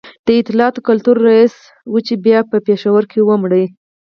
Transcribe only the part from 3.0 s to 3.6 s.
کي ومړ